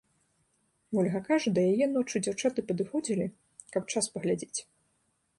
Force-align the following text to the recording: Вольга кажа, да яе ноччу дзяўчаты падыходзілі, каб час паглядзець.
Вольга 0.97 1.19
кажа, 1.27 1.51
да 1.57 1.65
яе 1.73 1.85
ноччу 1.95 2.21
дзяўчаты 2.27 2.63
падыходзілі, 2.71 3.27
каб 3.75 3.83
час 3.97 4.05
паглядзець. 4.15 4.59